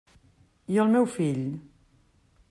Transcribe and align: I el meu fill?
I 0.75 0.79
el 0.83 0.89
meu 0.95 1.05
fill? 1.17 1.43